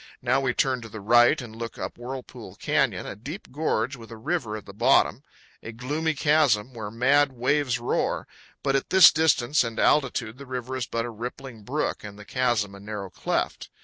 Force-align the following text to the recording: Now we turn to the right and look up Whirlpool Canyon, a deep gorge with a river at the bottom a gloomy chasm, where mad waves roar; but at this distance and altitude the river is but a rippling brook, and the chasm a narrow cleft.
Now 0.23 0.41
we 0.41 0.55
turn 0.55 0.81
to 0.81 0.89
the 0.89 0.99
right 0.99 1.39
and 1.39 1.55
look 1.55 1.77
up 1.77 1.95
Whirlpool 1.95 2.55
Canyon, 2.55 3.05
a 3.05 3.15
deep 3.15 3.51
gorge 3.51 3.95
with 3.95 4.09
a 4.09 4.17
river 4.17 4.57
at 4.57 4.65
the 4.65 4.73
bottom 4.73 5.21
a 5.61 5.71
gloomy 5.71 6.15
chasm, 6.15 6.73
where 6.73 6.89
mad 6.89 7.33
waves 7.33 7.77
roar; 7.77 8.27
but 8.63 8.75
at 8.75 8.89
this 8.89 9.11
distance 9.11 9.63
and 9.63 9.79
altitude 9.79 10.39
the 10.39 10.47
river 10.47 10.75
is 10.75 10.87
but 10.87 11.05
a 11.05 11.11
rippling 11.11 11.61
brook, 11.61 12.03
and 12.03 12.17
the 12.17 12.25
chasm 12.25 12.73
a 12.73 12.79
narrow 12.79 13.11
cleft. 13.11 13.69